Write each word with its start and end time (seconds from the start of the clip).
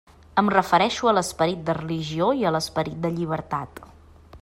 Em 0.41 0.47
refereixo 0.53 1.11
a 1.11 1.13
l'esperit 1.17 1.61
de 1.69 1.77
religió 1.81 2.33
i 2.43 2.43
a 2.51 2.57
l'esperit 2.57 2.99
de 3.05 3.15
llibertat. 3.19 3.85